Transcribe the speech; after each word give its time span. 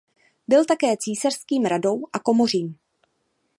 Byl 0.47 0.65
také 0.65 0.97
císařským 0.97 1.65
radou 1.65 2.03
a 2.13 2.19
komořím. 2.19 2.77